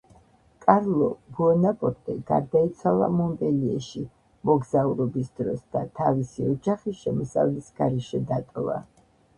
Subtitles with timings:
[0.63, 4.01] კარლო ბუონაპარტე გარდაიცვალა მონპელიეში
[4.51, 8.83] მოგზაურობის დროს და თავისი ოჯახი შემოსავლის გარეშე დატოვა.